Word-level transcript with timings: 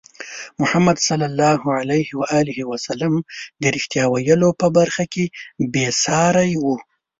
محمد 0.59 0.97
صلى 1.07 1.25
الله 1.31 1.61
عليه 1.79 2.59
وسلم 2.71 3.13
د 3.61 3.63
رښتیا 3.75 4.05
ویلو 4.09 4.49
په 4.61 4.67
برخه 4.77 5.03
کې 5.13 5.25
بې 5.73 5.85
ساری 6.03 6.51
وو. 6.63 6.75